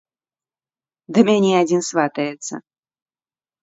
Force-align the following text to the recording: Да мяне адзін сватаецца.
Да 1.19 1.25
мяне 1.29 1.51
адзін 1.61 1.81
сватаецца. 1.91 2.53